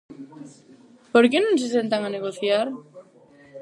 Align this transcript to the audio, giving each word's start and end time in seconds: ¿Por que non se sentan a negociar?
¿Por 1.13 1.25
que 1.29 1.37
non 1.41 1.59
se 1.61 1.67
sentan 1.75 2.01
a 2.03 2.13
negociar? 2.15 2.67